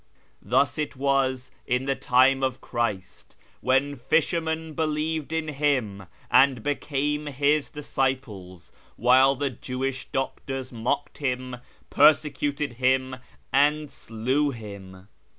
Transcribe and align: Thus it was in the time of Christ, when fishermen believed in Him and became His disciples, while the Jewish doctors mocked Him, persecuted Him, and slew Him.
Thus 0.41 0.79
it 0.79 0.95
was 0.95 1.51
in 1.67 1.85
the 1.85 1.95
time 1.95 2.41
of 2.41 2.59
Christ, 2.59 3.35
when 3.59 3.95
fishermen 3.95 4.73
believed 4.73 5.31
in 5.31 5.49
Him 5.49 6.07
and 6.31 6.63
became 6.63 7.27
His 7.27 7.69
disciples, 7.69 8.71
while 8.95 9.35
the 9.35 9.51
Jewish 9.51 10.07
doctors 10.11 10.71
mocked 10.71 11.19
Him, 11.19 11.57
persecuted 11.91 12.73
Him, 12.81 13.17
and 13.53 13.91
slew 13.91 14.49
Him. 14.49 15.07